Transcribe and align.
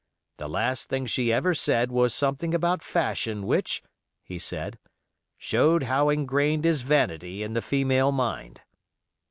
The 0.37 0.49
last 0.49 0.89
thing 0.89 1.05
she 1.05 1.31
ever 1.31 1.53
said 1.53 1.91
was 1.91 2.11
something 2.11 2.55
about 2.55 2.81
fashion, 2.81 3.45
which," 3.45 3.83
he 4.23 4.39
said, 4.39 4.79
"showed 5.37 5.83
how 5.83 6.09
ingrained 6.09 6.65
is 6.65 6.81
vanity 6.81 7.43
in 7.43 7.53
the 7.53 7.61
female 7.61 8.11
mind." 8.11 8.61